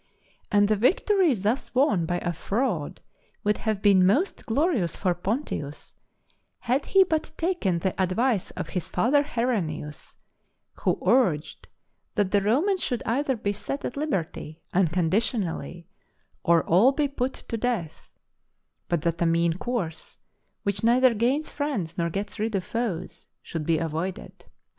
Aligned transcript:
And 0.51 0.67
the 0.67 0.75
victory 0.75 1.35
thus 1.35 1.75
won 1.75 2.07
by 2.07 2.17
a 2.21 2.33
fraud 2.33 3.01
would 3.43 3.59
have 3.59 3.83
been 3.83 4.03
most 4.03 4.47
glorious 4.47 4.95
for 4.95 5.13
Pontius 5.13 5.93
had 6.57 6.85
he 6.87 7.03
but 7.03 7.31
taken 7.37 7.77
the 7.77 7.93
advice 8.01 8.49
of 8.57 8.69
his 8.69 8.87
father 8.87 9.21
Herennius, 9.21 10.15
who 10.73 10.97
urged 11.05 11.67
that 12.15 12.31
the 12.31 12.41
Romans 12.41 12.83
should 12.83 13.03
either 13.05 13.35
be 13.37 13.53
set 13.53 13.85
at 13.85 13.95
liberty 13.95 14.59
unconditionally, 14.73 15.87
or 16.41 16.63
all 16.63 16.91
be 16.91 17.07
put 17.07 17.33
to 17.33 17.55
death; 17.55 18.09
but 18.87 19.03
that 19.03 19.21
a 19.21 19.27
mean 19.27 19.53
course 19.53 20.17
"which 20.63 20.83
neither 20.83 21.13
gains 21.13 21.51
friends 21.51 21.95
nor 21.99 22.09
gets 22.09 22.39
rid 22.39 22.55
of 22.55 22.63
foes" 22.63 23.27
should 23.43 23.67
be 23.67 23.77
avoided. 23.77 24.45